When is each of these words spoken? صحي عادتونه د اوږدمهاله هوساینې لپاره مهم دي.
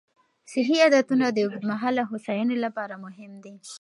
صحي 0.51 0.77
عادتونه 0.85 1.25
د 1.31 1.37
اوږدمهاله 1.43 2.03
هوساینې 2.09 2.57
لپاره 2.65 2.95
مهم 3.05 3.31
دي. 3.43 3.53